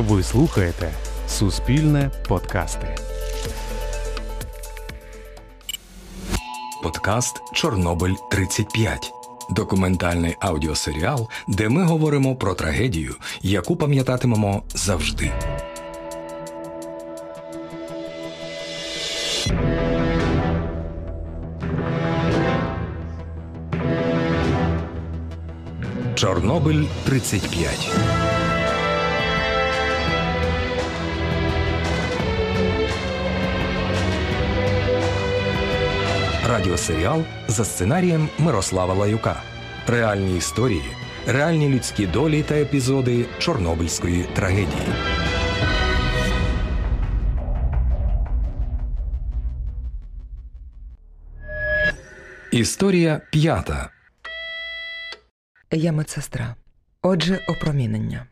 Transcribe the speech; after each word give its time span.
Ви 0.00 0.22
слухаєте 0.22 0.92
Суспільне 1.28 2.10
подкасти. 2.28 2.96
Подкаст 6.82 7.42
Чорнобиль 7.52 8.14
35 8.30 9.12
документальний 9.50 10.36
аудіосеріал, 10.40 11.28
де 11.48 11.68
ми 11.68 11.84
говоримо 11.84 12.36
про 12.36 12.54
трагедію, 12.54 13.14
яку 13.42 13.76
пам'ятатимемо 13.76 14.62
завжди. 14.74 15.32
Чорнобиль 26.14 26.84
35 27.04 28.29
Радіосеріал 36.50 37.24
за 37.48 37.64
сценарієм 37.64 38.28
Мирослава 38.38 38.94
Лаюка. 38.94 39.42
Реальні 39.86 40.36
історії, 40.36 40.96
реальні 41.26 41.68
людські 41.68 42.06
долі 42.06 42.42
та 42.42 42.54
епізоди 42.54 43.26
Чорнобильської 43.38 44.22
трагедії. 44.34 44.86
Історія 52.52 53.20
п'ята. 53.30 53.90
Я 55.70 55.92
медсестра. 55.92 56.54
Отже, 57.02 57.38
опромінення. 57.48 58.26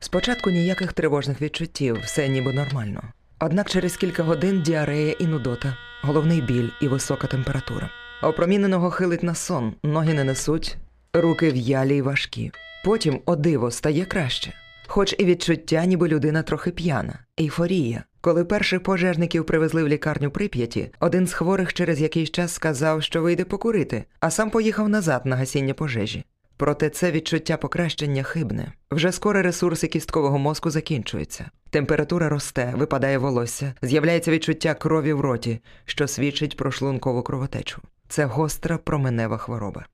Спочатку 0.00 0.50
ніяких 0.50 0.92
тривожних 0.92 1.40
відчуттів, 1.40 2.00
все 2.04 2.28
ніби 2.28 2.52
нормально. 2.52 3.02
Однак 3.40 3.70
через 3.70 3.96
кілька 3.96 4.22
годин 4.22 4.62
діарея 4.62 5.12
і 5.12 5.26
нудота, 5.26 5.76
головний 6.02 6.40
біль 6.40 6.68
і 6.82 6.88
висока 6.88 7.26
температура. 7.26 7.90
Опроміненого 8.22 8.90
хилить 8.90 9.22
на 9.22 9.34
сон, 9.34 9.74
ноги 9.82 10.14
не 10.14 10.24
несуть, 10.24 10.76
руки 11.12 11.50
в'ялі 11.50 11.96
й 11.96 12.02
важкі. 12.02 12.52
Потім, 12.84 13.20
о 13.26 13.36
диво, 13.36 13.70
стає 13.70 14.04
краще. 14.04 14.52
Хоч 14.86 15.14
і 15.18 15.24
відчуття, 15.24 15.84
ніби 15.84 16.08
людина 16.08 16.42
трохи 16.42 16.70
п'яна, 16.70 17.18
ейфорія. 17.40 18.04
Коли 18.20 18.44
перших 18.44 18.82
пожежників 18.82 19.46
привезли 19.46 19.84
в 19.84 19.88
лікарню 19.88 20.30
Прип'яті, 20.30 20.90
один 21.00 21.26
з 21.26 21.32
хворих 21.32 21.74
через 21.74 22.00
якийсь 22.00 22.30
час 22.30 22.54
сказав, 22.54 23.02
що 23.02 23.22
вийде 23.22 23.44
покурити, 23.44 24.04
а 24.20 24.30
сам 24.30 24.50
поїхав 24.50 24.88
назад 24.88 25.26
на 25.26 25.36
гасіння 25.36 25.74
пожежі. 25.74 26.24
Проте 26.56 26.90
це 26.90 27.10
відчуття 27.10 27.56
покращення 27.56 28.22
хибне. 28.22 28.72
Вже 28.90 29.12
скоро 29.12 29.42
ресурси 29.42 29.86
кісткового 29.86 30.38
мозку 30.38 30.70
закінчуються. 30.70 31.50
Температура 31.70 32.28
росте, 32.28 32.72
випадає 32.76 33.18
волосся, 33.18 33.74
з'являється 33.82 34.30
відчуття 34.30 34.74
крові 34.74 35.12
в 35.12 35.20
роті, 35.20 35.60
що 35.84 36.08
свідчить 36.08 36.56
про 36.56 36.70
шлункову 36.70 37.22
кровотечу. 37.22 37.82
Це 38.08 38.24
гостра 38.24 38.78
променева 38.78 39.36
хвороба. 39.36 39.86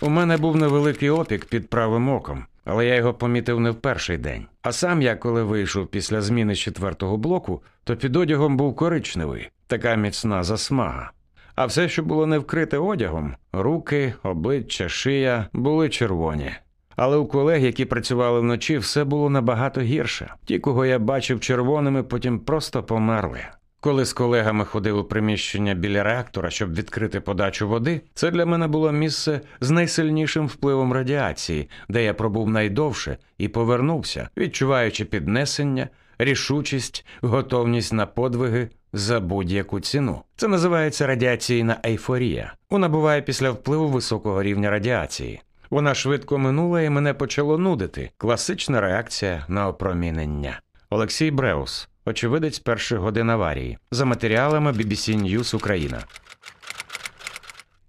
У 0.00 0.08
мене 0.08 0.36
був 0.36 0.56
невеликий 0.56 1.10
опік 1.10 1.44
під 1.44 1.70
правим 1.70 2.08
оком, 2.08 2.44
але 2.64 2.86
я 2.86 2.94
його 2.94 3.14
помітив 3.14 3.60
не 3.60 3.70
в 3.70 3.74
перший 3.74 4.18
день. 4.18 4.46
А 4.62 4.72
сам 4.72 5.02
я, 5.02 5.16
коли 5.16 5.42
вийшов 5.42 5.86
після 5.86 6.22
зміни 6.22 6.56
четвертого 6.56 7.16
блоку, 7.16 7.62
то 7.84 7.96
під 7.96 8.16
одягом 8.16 8.56
був 8.56 8.76
коричневий, 8.76 9.50
така 9.66 9.94
міцна 9.94 10.42
засмага. 10.42 11.10
А 11.56 11.66
все, 11.66 11.88
що 11.88 12.02
було 12.02 12.26
не 12.26 12.38
вкрите 12.38 12.78
одягом, 12.78 13.34
руки, 13.52 14.14
обличчя, 14.22 14.88
шия, 14.88 15.46
були 15.52 15.88
червоні. 15.88 16.50
Але 16.96 17.16
у 17.16 17.26
колег, 17.26 17.64
які 17.64 17.84
працювали 17.84 18.40
вночі, 18.40 18.78
все 18.78 19.04
було 19.04 19.30
набагато 19.30 19.80
гірше. 19.80 20.34
Ті, 20.44 20.58
кого 20.58 20.86
я 20.86 20.98
бачив 20.98 21.40
червоними, 21.40 22.02
потім 22.02 22.38
просто 22.38 22.82
померли. 22.82 23.40
Коли 23.80 24.04
з 24.04 24.12
колегами 24.12 24.64
ходив 24.64 24.98
у 24.98 25.04
приміщення 25.04 25.74
біля 25.74 26.02
реактора, 26.02 26.50
щоб 26.50 26.74
відкрити 26.74 27.20
подачу 27.20 27.68
води, 27.68 28.00
це 28.14 28.30
для 28.30 28.46
мене 28.46 28.66
було 28.66 28.92
місце 28.92 29.40
з 29.60 29.70
найсильнішим 29.70 30.46
впливом 30.46 30.92
радіації, 30.92 31.68
де 31.88 32.04
я 32.04 32.14
пробув 32.14 32.50
найдовше 32.50 33.16
і 33.38 33.48
повернувся, 33.48 34.28
відчуваючи 34.36 35.04
піднесення, 35.04 35.88
рішучість, 36.18 37.06
готовність 37.22 37.92
на 37.92 38.06
подвиги 38.06 38.68
за 38.92 39.20
будь-яку 39.20 39.80
ціну. 39.80 40.22
Це 40.36 40.48
називається 40.48 41.06
радіаційна 41.06 41.80
ейфорія. 41.86 42.54
Вона 42.70 42.88
буває 42.88 43.22
після 43.22 43.50
впливу 43.50 43.88
високого 43.88 44.42
рівня 44.42 44.70
радіації. 44.70 45.40
Вона 45.70 45.94
швидко 45.94 46.38
минула 46.38 46.82
і 46.82 46.90
мене 46.90 47.14
почало 47.14 47.58
нудити. 47.58 48.10
Класична 48.16 48.80
реакція 48.80 49.44
на 49.48 49.68
опромінення. 49.68 50.60
Олексій 50.90 51.30
Бреус, 51.30 51.88
очевидець 52.04 52.58
перших 52.58 52.98
годин 52.98 53.30
аварії, 53.30 53.78
за 53.90 54.04
матеріалами 54.04 54.72
BBC 54.72 55.22
News 55.22 55.56
Україна. 55.56 56.04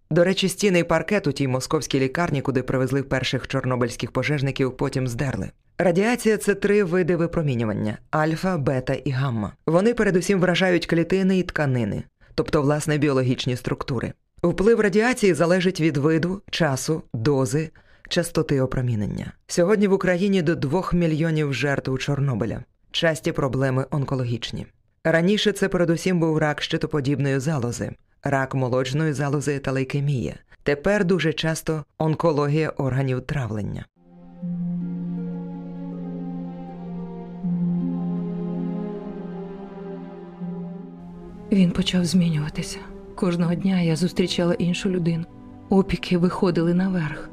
До 0.09 0.23
речі, 0.23 0.49
стіни 0.49 0.79
і 0.79 0.83
паркет 0.83 1.27
у 1.27 1.31
тій 1.31 1.47
московській 1.47 1.99
лікарні, 1.99 2.41
куди 2.41 2.63
привезли 2.63 3.03
перших 3.03 3.47
чорнобильських 3.47 4.11
пожежників, 4.11 4.77
потім 4.77 5.07
здерли. 5.07 5.51
Радіація 5.79 6.37
це 6.37 6.55
три 6.55 6.83
види 6.83 7.15
випромінювання: 7.15 7.97
альфа, 8.11 8.57
бета 8.57 8.93
і 8.93 9.11
гамма. 9.11 9.53
Вони 9.67 9.93
передусім 9.93 10.39
вражають 10.39 10.85
клітини 10.85 11.39
і 11.39 11.43
тканини, 11.43 12.03
тобто 12.35 12.61
власне 12.61 12.97
біологічні 12.97 13.55
структури. 13.55 14.13
Вплив 14.43 14.79
радіації 14.79 15.33
залежить 15.33 15.81
від 15.81 15.97
виду, 15.97 16.41
часу, 16.51 17.01
дози, 17.13 17.69
частоти 18.09 18.61
опромінення. 18.61 19.31
Сьогодні 19.47 19.87
в 19.87 19.93
Україні 19.93 20.41
до 20.41 20.55
2 20.55 20.89
мільйонів 20.93 21.53
жертв 21.53 21.97
Чорнобиля. 21.97 22.63
Часті 22.91 23.31
проблеми 23.31 23.85
онкологічні. 23.91 24.67
Раніше 25.03 25.51
це 25.51 25.69
передусім 25.69 26.19
був 26.19 26.37
рак 26.37 26.61
щитоподібної 26.61 27.39
залози, 27.39 27.91
рак 28.23 28.55
молочної 28.55 29.13
залози 29.13 29.59
та 29.59 29.71
лейкемія. 29.71 30.35
Тепер 30.63 31.05
дуже 31.05 31.33
часто 31.33 31.83
онкологія 31.97 32.69
органів 32.69 33.21
травлення. 33.21 33.85
Він 41.51 41.71
почав 41.71 42.05
змінюватися. 42.05 42.79
Кожного 43.15 43.55
дня 43.55 43.81
я 43.81 43.95
зустрічала 43.95 44.53
іншу 44.53 44.89
людину. 44.89 45.25
Опіки 45.69 46.17
виходили 46.17 46.73
наверх. 46.73 47.29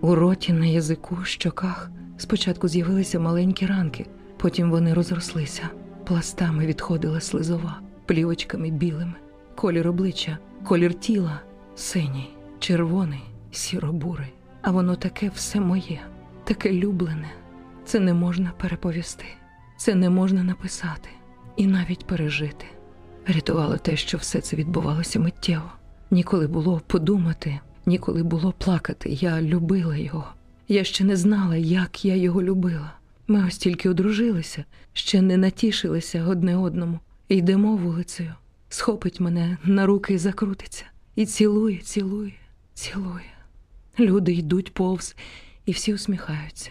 У 0.00 0.14
роті, 0.14 0.52
на 0.52 0.66
язику, 0.66 1.18
щоках 1.24 1.90
спочатку 2.16 2.68
з'явилися 2.68 3.20
маленькі 3.20 3.66
ранки, 3.66 4.06
потім 4.36 4.70
вони 4.70 4.94
розрослися. 4.94 5.68
Пластами 6.04 6.66
відходила 6.66 7.20
слизова, 7.20 7.80
плівочками 8.06 8.70
білими, 8.70 9.14
колір 9.54 9.88
обличчя, 9.88 10.38
колір 10.64 10.94
тіла, 10.94 11.40
синій, 11.74 12.30
червоний, 12.58 13.22
сіро-бурий. 13.52 14.32
А 14.62 14.70
воно 14.70 14.96
таке 14.96 15.30
все 15.34 15.60
моє, 15.60 16.00
таке 16.44 16.72
люблене. 16.72 17.30
Це 17.84 18.00
не 18.00 18.14
можна 18.14 18.52
переповісти, 18.60 19.24
це 19.76 19.94
не 19.94 20.10
можна 20.10 20.42
написати 20.42 21.08
і 21.56 21.66
навіть 21.66 22.06
пережити. 22.06 22.66
Рятувало 23.26 23.76
те, 23.76 23.96
що 23.96 24.18
все 24.18 24.40
це 24.40 24.56
відбувалося 24.56 25.20
миттєво. 25.20 25.72
Ніколи 26.10 26.46
було 26.46 26.80
подумати, 26.86 27.60
ніколи 27.86 28.22
було 28.22 28.52
плакати. 28.52 29.08
Я 29.10 29.42
любила 29.42 29.96
його. 29.96 30.24
Я 30.68 30.84
ще 30.84 31.04
не 31.04 31.16
знала, 31.16 31.56
як 31.56 32.04
я 32.04 32.16
його 32.16 32.42
любила. 32.42 32.92
Ми 33.28 33.46
ось 33.46 33.58
тільки 33.58 33.88
одружилися, 33.88 34.64
ще 34.92 35.22
не 35.22 35.36
натішилися 35.36 36.24
одне 36.24 36.56
одному. 36.56 36.98
Йдемо 37.28 37.76
вулицею, 37.76 38.34
схопить 38.68 39.20
мене 39.20 39.58
на 39.64 39.86
руки 39.86 40.14
і 40.14 40.18
закрутиться. 40.18 40.84
І 41.16 41.26
цілує, 41.26 41.78
цілує, 41.78 42.32
цілує. 42.74 43.34
Люди 43.98 44.32
йдуть 44.32 44.74
повз, 44.74 45.16
і 45.66 45.72
всі 45.72 45.94
усміхаються. 45.94 46.70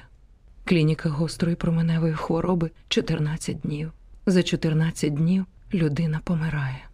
Клініка 0.65 1.09
гострої 1.09 1.55
променевої 1.55 2.13
хвороби 2.13 2.71
14 2.87 3.59
днів. 3.59 3.91
За 4.25 4.43
14 4.43 5.13
днів 5.13 5.45
людина 5.73 6.21
помирає. 6.23 6.85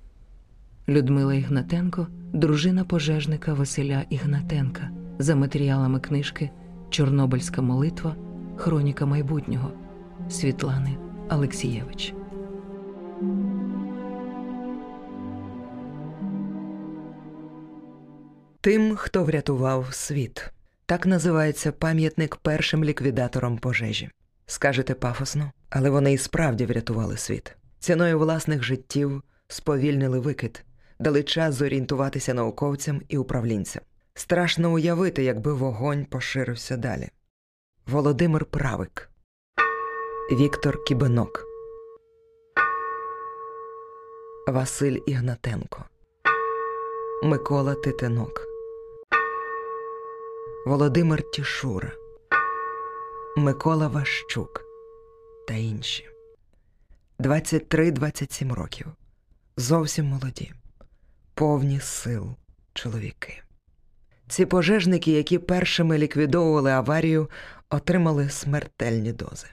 Людмила 0.90 1.34
Ігнатенко, 1.34 2.08
дружина 2.34 2.84
пожежника 2.84 3.54
Василя 3.54 4.06
Ігнатенка, 4.10 4.90
за 5.20 5.36
матеріалами 5.36 6.00
книжки 6.00 6.50
Чорнобильська 6.90 7.62
молитва, 7.62 8.16
Хроніка 8.58 9.06
майбутнього 9.06 9.72
Світлани 10.30 10.98
Алексієвич. 11.30 12.14
Тим, 18.62 18.96
хто 18.96 19.24
врятував 19.24 19.94
світ. 19.94 20.52
Так 20.86 21.06
називається 21.06 21.72
пам'ятник 21.72 22.36
першим 22.36 22.84
ліквідаторам 22.84 23.58
пожежі. 23.58 24.10
Скажете 24.46 24.94
пафосно, 24.94 25.52
але 25.70 25.90
вони 25.90 26.14
і 26.14 26.18
справді 26.18 26.66
врятували 26.66 27.18
світ. 27.18 27.56
Ціною 27.80 28.20
власних 28.20 28.64
життів 28.64 29.24
сповільнили 29.48 30.20
викид, 30.20 30.66
дали 31.00 31.24
час 31.24 31.56
зорієнтуватися 31.56 32.34
науковцям 32.34 33.02
і 33.08 33.18
управлінцям. 33.18 33.84
Страшно 34.14 34.74
уявити, 34.74 35.24
якби 35.24 35.54
вогонь 35.54 36.06
поширився 36.06 36.78
далі. 36.78 37.10
Володимир 37.88 38.46
Правик, 38.46 39.10
Віктор 40.32 40.84
Кібенок, 40.84 41.44
Василь 44.48 44.98
Ігнатенко, 45.08 45.84
Микола 47.24 47.76
Титинок, 47.76 48.42
Володимир 50.66 51.32
Тішура, 51.32 51.92
Микола 53.38 53.88
Ващук 53.88 54.62
та 55.48 55.54
інші. 55.54 56.09
23-27 57.20 58.54
років. 58.54 58.88
Зовсім 59.58 60.06
молоді, 60.06 60.52
повні 61.34 61.80
сил 61.80 62.36
чоловіки. 62.74 63.34
Ці 64.28 64.46
пожежники, 64.46 65.12
які 65.12 65.38
першими 65.38 65.98
ліквідовували 65.98 66.72
аварію, 66.72 67.30
отримали 67.70 68.30
смертельні 68.30 69.14
дози. 69.14 69.48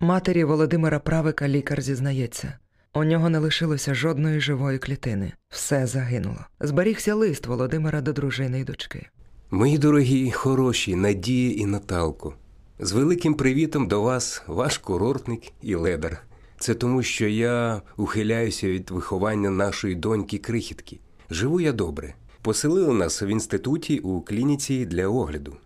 Матері 0.00 0.44
Володимира 0.44 0.98
Правика 0.98 1.48
лікар 1.48 1.82
зізнається. 1.82 2.58
У 2.94 3.04
нього 3.04 3.30
не 3.30 3.38
лишилося 3.38 3.94
жодної 3.94 4.40
живої 4.40 4.78
клітини, 4.78 5.32
все 5.48 5.86
загинуло. 5.86 6.46
Зберігся 6.60 7.14
лист 7.14 7.46
Володимира 7.46 8.00
до 8.00 8.12
дружини 8.12 8.60
й 8.60 8.64
дочки. 8.64 9.06
Мої 9.50 9.78
дорогі, 9.78 10.30
хороші 10.30 10.96
Надія 10.96 11.52
і 11.52 11.66
Наталко, 11.66 12.34
з 12.78 12.92
великим 12.92 13.34
привітом 13.34 13.88
до 13.88 14.02
вас, 14.02 14.42
ваш 14.46 14.78
курортник 14.78 15.42
і 15.62 15.74
ледар. 15.74 16.22
Це 16.58 16.74
тому, 16.74 17.02
що 17.02 17.28
я 17.28 17.82
ухиляюся 17.96 18.68
від 18.68 18.90
виховання 18.90 19.50
нашої 19.50 19.94
доньки 19.94 20.38
крихітки. 20.38 20.98
Живу 21.30 21.60
я 21.60 21.72
добре. 21.72 22.14
Поселили 22.42 22.94
нас 22.94 23.22
в 23.22 23.24
інституті 23.24 23.98
у 23.98 24.20
клініці 24.20 24.86
для 24.86 25.08
огляду. 25.08 25.56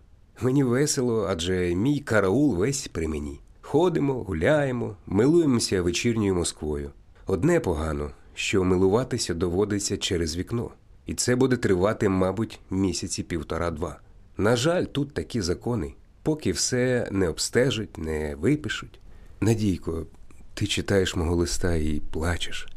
Мені 0.41 0.63
весело, 0.63 1.27
адже 1.29 1.75
мій 1.75 1.99
караул 1.99 2.55
весь 2.55 2.87
при 2.87 3.07
мені. 3.07 3.39
Ходимо, 3.61 4.13
гуляємо, 4.13 4.95
милуємося 5.07 5.81
вечірньою 5.81 6.35
Москвою. 6.35 6.91
Одне 7.25 7.59
погано, 7.59 8.11
що 8.33 8.63
милуватися 8.63 9.33
доводиться 9.33 9.97
через 9.97 10.37
вікно, 10.37 10.71
і 11.05 11.13
це 11.13 11.35
буде 11.35 11.57
тривати, 11.57 12.09
мабуть, 12.09 12.59
місяці 12.69 13.23
півтора-два. 13.23 13.99
На 14.37 14.55
жаль, 14.55 14.83
тут 14.83 15.13
такі 15.13 15.41
закони, 15.41 15.93
поки 16.23 16.51
все 16.51 17.07
не 17.11 17.29
обстежать, 17.29 17.97
не 17.97 18.35
випишуть. 18.35 18.99
Надійко, 19.41 20.05
ти 20.53 20.67
читаєш 20.67 21.15
мого 21.15 21.35
листа 21.35 21.75
і 21.75 22.01
плачеш. 22.11 22.67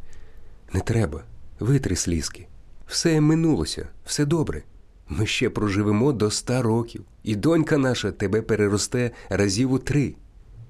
Не 0.73 0.81
треба, 0.81 1.23
витри 1.61 1.97
слізки. 1.97 2.47
Все 2.87 3.21
минулося, 3.21 3.89
все 4.05 4.25
добре. 4.25 4.63
Ми 5.09 5.27
ще 5.27 5.51
проживемо 5.51 6.13
до 6.13 6.27
ста 6.27 6.63
років, 6.63 7.05
і 7.23 7.37
донька 7.37 7.79
наша 7.79 8.13
тебе 8.13 8.43
переросте 8.43 9.11
разів 9.29 9.73
у 9.73 9.79
три. 9.79 10.15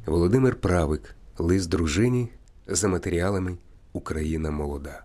Володимир 0.07 0.57
Правик, 0.57 1.17
лист 1.39 1.69
дружині 1.69 2.29
за 2.67 2.89
матеріалами 2.89 3.57
Україна 3.93 4.51
молода. 4.51 5.05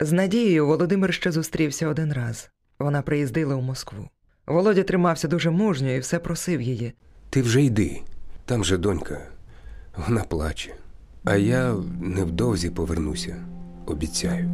З 0.00 0.12
Надією 0.12 0.66
Володимир 0.66 1.14
ще 1.14 1.32
зустрівся 1.32 1.88
один 1.88 2.12
раз. 2.12 2.50
Вона 2.78 3.02
приїздила 3.02 3.54
у 3.54 3.60
Москву. 3.60 4.08
Володя 4.46 4.82
тримався 4.82 5.28
дуже 5.28 5.50
мужньо 5.50 5.90
і 5.90 5.98
все 5.98 6.18
просив 6.18 6.60
її. 6.62 6.92
Ти 7.30 7.42
вже 7.42 7.62
йди, 7.62 8.02
там 8.44 8.64
же 8.64 8.76
донька, 8.78 9.20
вона 9.96 10.24
плаче, 10.24 10.74
а 11.24 11.36
я 11.36 11.74
невдовзі 12.00 12.70
повернуся, 12.70 13.36
обіцяю. 13.86 14.50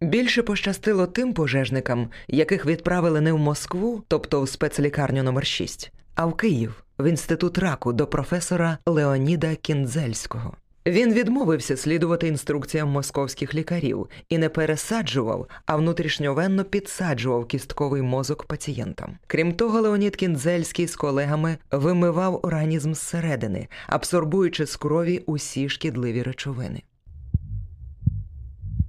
Більше 0.00 0.42
пощастило 0.42 1.06
тим 1.06 1.32
пожежникам, 1.32 2.10
яких 2.28 2.66
відправили 2.66 3.20
не 3.20 3.32
в 3.32 3.38
Москву, 3.38 4.04
тобто 4.08 4.42
в 4.42 4.48
спецлікарню 4.48 5.22
номер 5.22 5.46
6 5.46 5.92
а 6.18 6.26
в 6.26 6.36
Київ, 6.36 6.84
в 6.98 7.10
інститут 7.10 7.58
раку 7.58 7.92
до 7.92 8.06
професора 8.06 8.78
Леоніда 8.86 9.56
Кінзельського. 9.56 10.56
Він 10.88 11.14
відмовився 11.14 11.76
слідувати 11.76 12.28
інструкціям 12.28 12.88
московських 12.88 13.54
лікарів 13.54 14.06
і 14.28 14.38
не 14.38 14.48
пересаджував, 14.48 15.48
а 15.66 15.76
внутрішньовенно 15.76 16.64
підсаджував 16.64 17.46
кістковий 17.46 18.02
мозок 18.02 18.44
пацієнтам. 18.44 19.18
Крім 19.26 19.52
того, 19.52 19.80
Леонід 19.80 20.16
Кінзельський 20.16 20.86
з 20.86 20.96
колегами 20.96 21.56
вимивав 21.70 22.40
організм 22.42 22.92
зсередини, 22.92 23.68
абсорбуючи 23.86 24.66
з 24.66 24.76
крові 24.76 25.22
усі 25.26 25.68
шкідливі 25.68 26.22
речовини. 26.22 26.82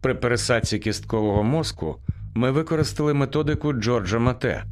При 0.01 0.15
пересадці 0.15 0.79
кісткового 0.79 1.43
мозку 1.43 1.95
ми 2.35 2.51
використали 2.51 3.13
методику 3.13 3.73
Джорджа 3.73 4.19
Мате, 4.19 4.63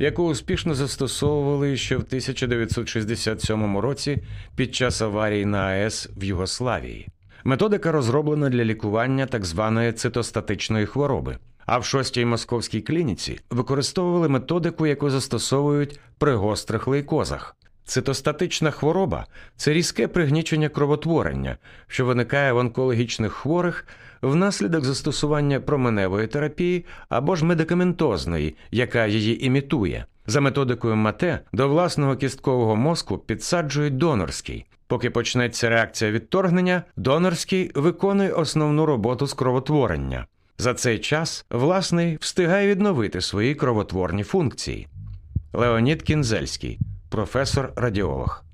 яку 0.00 0.24
успішно 0.24 0.74
застосовували 0.74 1.76
ще 1.76 1.96
в 1.96 2.00
1967 2.00 3.78
році 3.78 4.18
під 4.56 4.74
час 4.74 5.02
аварії 5.02 5.44
на 5.44 5.58
АЕС 5.58 6.08
в 6.16 6.24
Югославії. 6.24 7.08
Методика 7.44 7.92
розроблена 7.92 8.50
для 8.50 8.64
лікування 8.64 9.26
так 9.26 9.44
званої 9.44 9.92
цитостатичної 9.92 10.86
хвороби. 10.86 11.38
А 11.66 11.78
в 11.78 11.84
шостій 11.84 12.24
московській 12.24 12.80
клініці 12.80 13.40
використовували 13.50 14.28
методику, 14.28 14.86
яку 14.86 15.10
застосовують 15.10 16.00
при 16.18 16.34
гострих 16.34 16.86
лейкозах. 16.86 17.56
Цитостатична 17.90 18.70
хвороба 18.70 19.26
це 19.56 19.72
різке 19.72 20.08
пригнічення 20.08 20.68
кровотворення, 20.68 21.56
що 21.86 22.04
виникає 22.04 22.52
в 22.52 22.56
онкологічних 22.56 23.32
хворих 23.32 23.86
внаслідок 24.22 24.84
застосування 24.84 25.60
променевої 25.60 26.26
терапії 26.26 26.84
або 27.08 27.36
ж 27.36 27.44
медикаментозної, 27.44 28.56
яка 28.70 29.06
її 29.06 29.46
імітує. 29.46 30.04
За 30.26 30.40
методикою 30.40 30.96
Мате 30.96 31.40
до 31.52 31.68
власного 31.68 32.16
кісткового 32.16 32.76
мозку 32.76 33.18
підсаджують 33.18 33.96
донорський. 33.96 34.66
Поки 34.86 35.10
почнеться 35.10 35.68
реакція 35.68 36.10
відторгнення, 36.10 36.82
донорський 36.96 37.70
виконує 37.74 38.32
основну 38.32 38.86
роботу 38.86 39.26
з 39.26 39.34
кровотворення. 39.34 40.26
За 40.58 40.74
цей 40.74 40.98
час 40.98 41.46
власний 41.50 42.18
встигає 42.20 42.68
відновити 42.68 43.20
свої 43.20 43.54
кровотворні 43.54 44.22
функції. 44.22 44.88
Леонід 45.52 46.02
Кінзельський, 46.02 46.78
професор 47.10 47.72
радіолог. 47.76 48.44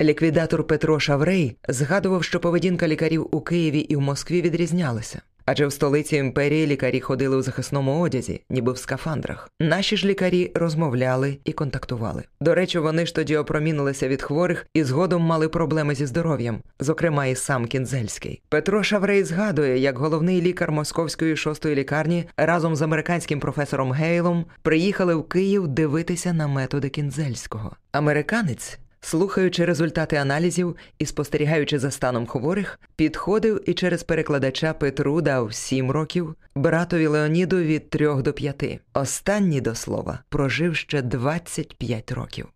Ліквідатор 0.00 0.66
Петро 0.66 1.00
Шаврей 1.00 1.56
згадував, 1.68 2.24
що 2.24 2.40
поведінка 2.40 2.88
лікарів 2.88 3.28
у 3.32 3.40
Києві 3.40 3.78
і 3.78 3.96
в 3.96 4.00
Москві 4.00 4.42
відрізнялася. 4.42 5.22
Адже 5.46 5.66
в 5.66 5.72
столиці 5.72 6.16
імперії 6.16 6.66
лікарі 6.66 7.00
ходили 7.00 7.36
у 7.36 7.42
захисному 7.42 8.00
одязі, 8.00 8.40
ніби 8.50 8.72
в 8.72 8.78
скафандрах. 8.78 9.50
Наші 9.60 9.96
ж 9.96 10.06
лікарі 10.06 10.52
розмовляли 10.54 11.38
і 11.44 11.52
контактували. 11.52 12.22
До 12.40 12.54
речі, 12.54 12.78
вони 12.78 13.06
ж 13.06 13.14
тоді 13.14 13.36
опромінилися 13.36 14.08
від 14.08 14.22
хворих 14.22 14.66
і 14.74 14.84
згодом 14.84 15.22
мали 15.22 15.48
проблеми 15.48 15.94
зі 15.94 16.06
здоров'ям, 16.06 16.60
зокрема 16.80 17.26
і 17.26 17.34
сам 17.34 17.66
Кінзельський. 17.66 18.42
Петро 18.48 18.82
Шаврей 18.82 19.24
згадує, 19.24 19.78
як 19.78 19.98
головний 19.98 20.42
лікар 20.42 20.72
московської 20.72 21.36
шостої 21.36 21.74
лікарні 21.74 22.24
разом 22.36 22.76
з 22.76 22.82
американським 22.82 23.40
професором 23.40 23.92
Гейлом 23.92 24.44
приїхали 24.62 25.14
в 25.14 25.28
Київ 25.28 25.68
дивитися 25.68 26.32
на 26.32 26.46
методи 26.46 26.88
Кінзельського. 26.88 27.76
Американець 27.92 28.78
слухаючи 29.00 29.64
результати 29.64 30.16
аналізів 30.16 30.76
і 30.98 31.06
спостерігаючи 31.06 31.78
за 31.78 31.90
станом 31.90 32.26
хворих, 32.26 32.80
підходив 32.96 33.70
і 33.70 33.74
через 33.74 34.02
перекладача 34.02 34.72
Петру 34.72 35.20
дав 35.20 35.54
7 35.54 35.90
років, 35.90 36.34
братові 36.54 37.06
Леоніду 37.06 37.56
від 37.56 37.90
3 37.90 38.22
до 38.22 38.32
5. 38.32 38.80
Останній, 38.94 39.60
до 39.60 39.74
слова, 39.74 40.18
прожив 40.28 40.76
ще 40.76 41.02
25 41.02 42.12
років. 42.12 42.46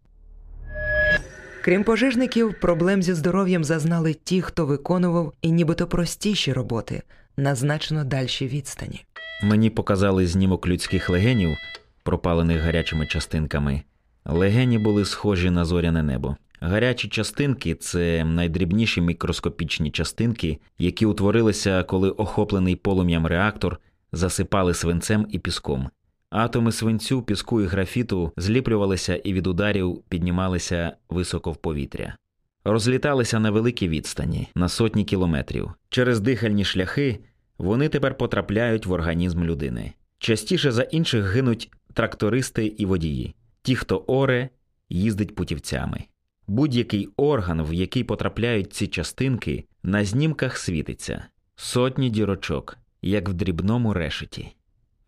Крім 1.65 1.85
пожежників, 1.85 2.55
проблем 2.61 3.03
зі 3.03 3.15
здоров'ям 3.15 3.65
зазнали 3.65 4.15
ті, 4.15 4.43
хто 4.43 4.67
виконував 4.67 5.33
і 5.43 5.51
нібито 5.51 5.87
простіші 5.87 6.53
роботи 6.53 7.03
на 7.37 7.55
значно 7.55 8.05
дальшій 8.05 8.47
відстані. 8.47 9.05
Мені 9.43 9.71
показали 9.71 10.27
знімок 10.27 10.67
людських 10.67 11.11
легенів, 11.11 11.57
пропалених 12.03 12.63
гарячими 12.63 13.07
частинками. 13.07 13.83
Легені 14.25 14.79
були 14.79 15.05
схожі 15.05 15.51
на 15.51 15.65
зоряне 15.65 16.03
небо. 16.03 16.37
Гарячі 16.61 17.09
частинки 17.09 17.75
це 17.75 18.25
найдрібніші 18.25 19.01
мікроскопічні 19.01 19.91
частинки, 19.91 20.59
які 20.79 21.07
утворилися, 21.07 21.83
коли 21.83 22.11
охоплений 22.11 22.77
полум'ям 22.77 23.27
реактор 23.27 23.81
засипали 24.13 24.75
свинцем 24.75 25.27
і 25.31 25.39
піском. 25.39 25.91
Атоми 26.31 26.73
свинцю, 26.73 27.23
піску 27.23 27.61
і 27.61 27.67
графіту 27.67 28.33
зліплювалися 28.37 29.17
і 29.17 29.33
від 29.33 29.47
ударів 29.47 30.03
піднімалися 30.09 30.97
високо 31.09 31.53
в 31.53 31.57
повітря, 31.57 32.17
розліталися 32.65 33.41
на 33.41 33.51
великій 33.51 33.89
відстані 33.89 34.49
на 34.55 34.69
сотні 34.69 35.05
кілометрів. 35.05 35.71
Через 35.89 36.21
дихальні 36.21 36.65
шляхи 36.65 37.19
вони 37.59 37.89
тепер 37.89 38.17
потрапляють 38.17 38.87
в 38.87 38.93
організм 38.93 39.45
людини. 39.45 39.93
Частіше 40.19 40.73
за 40.73 40.83
інших 40.83 41.25
гинуть 41.25 41.71
трактористи 41.95 42.67
і 42.67 42.87
водії 42.87 43.35
ті, 43.63 43.77
хто 43.77 43.99
оре, 43.99 44.49
їздить 44.89 45.35
путівцями. 45.35 46.05
Будь-який 46.47 47.09
орган, 47.17 47.63
в 47.63 47.73
який 47.73 48.05
потрапляють 48.05 48.73
ці 48.73 48.87
частинки, 48.87 49.65
на 49.83 50.05
знімках 50.05 50.57
світиться 50.57 51.25
сотні 51.57 52.11
дірочок, 52.11 52.79
як 53.03 53.29
в 53.29 53.33
дрібному 53.33 53.95
решеті. 53.95 54.57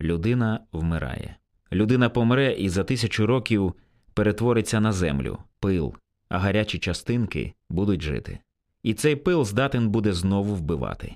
Людина 0.00 0.60
вмирає. 0.72 1.36
Людина 1.72 2.08
помре 2.08 2.52
і 2.52 2.68
за 2.68 2.84
тисячу 2.84 3.26
років 3.26 3.74
перетвориться 4.14 4.80
на 4.80 4.92
землю, 4.92 5.38
пил, 5.60 5.94
а 6.28 6.38
гарячі 6.38 6.78
частинки 6.78 7.54
будуть 7.68 8.02
жити. 8.02 8.38
І 8.82 8.94
цей 8.94 9.16
пил 9.16 9.44
здатен 9.44 9.88
буде 9.88 10.12
знову 10.12 10.54
вбивати. 10.54 11.14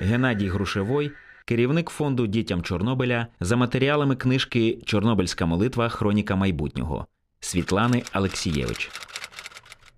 Геннадій 0.00 0.48
Грушевой, 0.48 1.12
керівник 1.50 1.90
фонду 1.90 2.26
дітям 2.26 2.62
Чорнобиля, 2.62 3.26
за 3.40 3.56
матеріалами 3.56 4.16
книжки 4.16 4.78
Чорнобильська 4.84 5.46
молитва 5.46 5.88
Хроніка 5.88 6.36
майбутнього 6.36 7.06
Світлани 7.40 8.02
Алексієвич. 8.12 8.90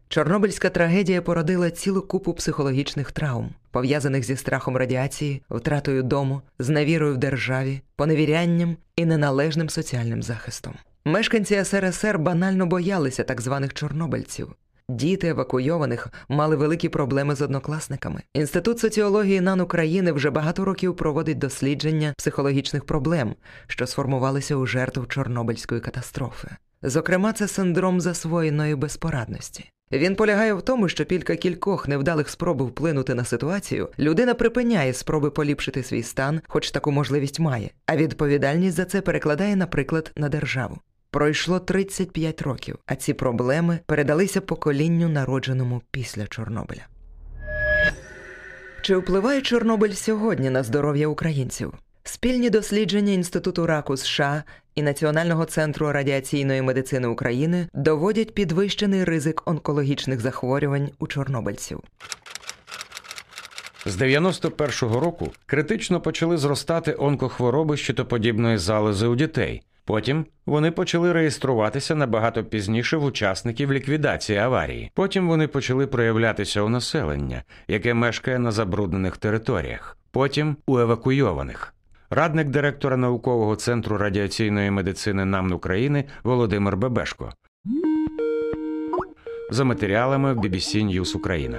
Чорнобильська 0.08 0.70
трагедія 0.70 1.22
породила 1.22 1.70
цілу 1.70 2.02
купу 2.02 2.34
психологічних 2.34 3.12
травм, 3.12 3.50
пов'язаних 3.70 4.24
зі 4.24 4.36
страхом 4.36 4.76
радіації, 4.76 5.42
втратою 5.50 6.02
дому, 6.02 6.42
з 6.58 6.68
невірою 6.68 7.14
в 7.14 7.18
державі, 7.18 7.80
поневірянням 7.96 8.76
і 8.96 9.04
неналежним 9.04 9.68
соціальним 9.68 10.22
захистом. 10.22 10.74
Мешканці 11.04 11.64
СРСР 11.64 12.18
банально 12.18 12.66
боялися 12.66 13.24
так 13.24 13.40
званих 13.40 13.74
чорнобильців. 13.74 14.54
Діти 14.92 15.28
евакуйованих 15.28 16.08
мали 16.28 16.56
великі 16.56 16.88
проблеми 16.88 17.34
з 17.34 17.42
однокласниками. 17.42 18.22
Інститут 18.34 18.78
соціології 18.78 19.40
НАН 19.40 19.60
України 19.60 20.12
вже 20.12 20.30
багато 20.30 20.64
років 20.64 20.96
проводить 20.96 21.38
дослідження 21.38 22.14
психологічних 22.18 22.84
проблем, 22.84 23.34
що 23.66 23.86
сформувалися 23.86 24.56
у 24.56 24.66
жертв 24.66 25.06
Чорнобильської 25.08 25.80
катастрофи. 25.80 26.48
Зокрема, 26.82 27.32
це 27.32 27.48
синдром 27.48 28.00
засвоєної 28.00 28.74
безпорадності. 28.74 29.70
Він 29.92 30.16
полягає 30.16 30.54
в 30.54 30.62
тому, 30.62 30.88
що 30.88 31.04
пілька 31.04 31.36
кількох 31.36 31.88
невдалих 31.88 32.28
спроб 32.28 32.62
вплинути 32.62 33.14
на 33.14 33.24
ситуацію, 33.24 33.88
людина 33.98 34.34
припиняє 34.34 34.92
спроби 34.92 35.30
поліпшити 35.30 35.82
свій 35.82 36.02
стан, 36.02 36.40
хоч 36.48 36.70
таку 36.70 36.90
можливість 36.92 37.40
має, 37.40 37.70
а 37.86 37.96
відповідальність 37.96 38.76
за 38.76 38.84
це 38.84 39.00
перекладає, 39.00 39.56
наприклад, 39.56 40.12
на 40.16 40.28
державу. 40.28 40.78
Пройшло 41.12 41.60
35 41.60 42.42
років, 42.42 42.78
а 42.86 42.94
ці 42.94 43.12
проблеми 43.12 43.78
передалися 43.86 44.40
поколінню, 44.40 45.08
народженому 45.08 45.82
після 45.90 46.26
Чорнобиля. 46.26 46.86
Чи 48.82 48.96
впливає 48.96 49.40
Чорнобиль 49.40 49.92
сьогодні 49.92 50.50
на 50.50 50.62
здоров'я 50.62 51.08
українців? 51.08 51.74
Спільні 52.04 52.50
дослідження 52.50 53.12
Інституту 53.12 53.66
раку 53.66 53.96
США 53.96 54.44
і 54.74 54.82
Національного 54.82 55.44
центру 55.44 55.92
радіаційної 55.92 56.62
медицини 56.62 57.08
України 57.08 57.68
доводять 57.74 58.34
підвищений 58.34 59.04
ризик 59.04 59.42
онкологічних 59.46 60.20
захворювань 60.20 60.90
у 60.98 61.06
чорнобильців. 61.06 61.80
З 63.86 63.96
91-го 63.96 65.00
року 65.00 65.30
критично 65.46 66.00
почали 66.00 66.36
зростати 66.36 66.96
онкохвороби 66.98 67.76
щитоподібної 67.76 68.58
залози 68.58 69.06
у 69.06 69.16
дітей. 69.16 69.62
Потім 69.84 70.26
вони 70.46 70.70
почали 70.70 71.12
реєструватися 71.12 71.94
набагато 71.94 72.44
пізніше 72.44 72.96
в 72.96 73.04
учасників 73.04 73.72
ліквідації 73.72 74.38
аварії. 74.38 74.90
Потім 74.94 75.28
вони 75.28 75.48
почали 75.48 75.86
проявлятися 75.86 76.62
у 76.62 76.68
населення, 76.68 77.42
яке 77.68 77.94
мешкає 77.94 78.38
на 78.38 78.50
забруднених 78.50 79.16
територіях. 79.16 79.98
Потім 80.10 80.56
у 80.66 80.78
евакуйованих. 80.78 81.74
Радник 82.10 82.48
директора 82.48 82.96
наукового 82.96 83.56
центру 83.56 83.98
радіаційної 83.98 84.70
медицини 84.70 85.24
НАМН 85.24 85.52
України 85.52 86.04
Володимир 86.24 86.76
Бебешко. 86.76 87.32
За 89.50 89.64
матеріалами 89.64 90.34
BBC 90.34 90.84
News 90.84 91.16
Україна. 91.16 91.58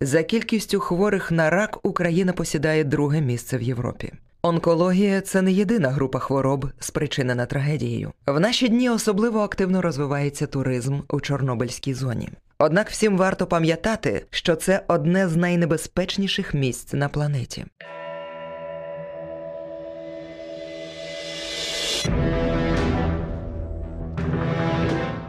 За 0.00 0.22
кількістю 0.22 0.80
хворих 0.80 1.30
на 1.30 1.50
рак 1.50 1.78
Україна 1.82 2.32
посідає 2.32 2.84
друге 2.84 3.20
місце 3.20 3.58
в 3.58 3.62
Європі. 3.62 4.12
Онкологія 4.46 5.20
це 5.20 5.42
не 5.42 5.52
єдина 5.52 5.88
група 5.88 6.18
хвороб, 6.18 6.66
спричинена 6.78 7.46
трагедією. 7.46 8.12
В 8.26 8.40
наші 8.40 8.68
дні 8.68 8.90
особливо 8.90 9.40
активно 9.40 9.82
розвивається 9.82 10.46
туризм 10.46 11.00
у 11.08 11.20
Чорнобильській 11.20 11.94
зоні. 11.94 12.28
Однак 12.58 12.90
всім 12.90 13.16
варто 13.16 13.46
пам'ятати, 13.46 14.26
що 14.30 14.56
це 14.56 14.82
одне 14.88 15.28
з 15.28 15.36
найнебезпечніших 15.36 16.54
місць 16.54 16.92
на 16.92 17.08
планеті. 17.08 17.64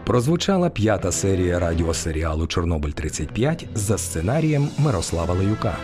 Прозвучала 0.06 0.70
п'ята 0.70 1.12
серія 1.12 1.60
радіосеріалу 1.60 2.48
Чорнобиль 2.48 2.92
35 2.92 3.68
за 3.76 3.98
сценарієм 3.98 4.70
Мирослава 4.78 5.34
Леюка. 5.34 5.78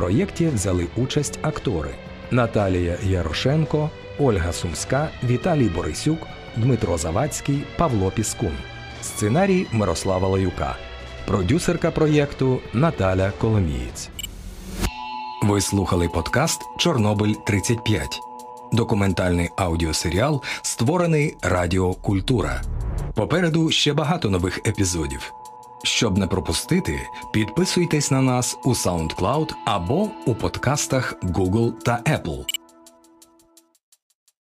Проєкті 0.00 0.46
взяли 0.46 0.86
участь 0.96 1.38
актори 1.42 1.90
Наталія 2.30 2.98
Ярошенко, 3.02 3.90
Ольга 4.18 4.52
Сумська, 4.52 5.08
Віталій 5.24 5.68
Борисюк, 5.68 6.18
Дмитро 6.56 6.98
Завадський, 6.98 7.62
Павло 7.78 8.10
Піскун. 8.10 8.52
Сценарій 9.02 9.66
Мирослава 9.72 10.28
Леюка. 10.28 10.76
Продюсерка 11.26 11.90
проєкту 11.90 12.60
Наталя 12.72 13.32
Коломієць. 13.40 14.08
Ви 15.42 15.60
слухали 15.60 16.08
подкаст 16.08 16.60
Чорнобиль 16.78 17.34
35 17.46 18.20
документальний 18.72 19.50
аудіосеріал, 19.56 20.42
створений 20.62 21.36
Радіо 21.42 21.94
Культура. 21.94 22.62
Попереду 23.14 23.70
ще 23.70 23.92
багато 23.92 24.30
нових 24.30 24.58
епізодів. 24.58 25.32
Щоб 25.82 26.18
не 26.18 26.26
пропустити, 26.26 27.08
підписуйтесь 27.32 28.10
на 28.10 28.22
нас 28.22 28.58
у 28.64 28.70
SoundCloud 28.70 29.54
або 29.64 30.10
у 30.26 30.34
подкастах 30.34 31.14
Google 31.22 31.72
та 31.72 32.02
Apple. 32.06 32.59